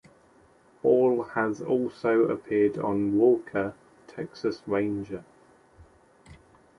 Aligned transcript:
Ball 0.81 1.21
has 1.35 1.61
also 1.61 2.23
appeared 2.23 2.79
on 2.79 3.19
"Walker, 3.19 3.75
Texas 4.07 4.63
Ranger". 4.65 5.23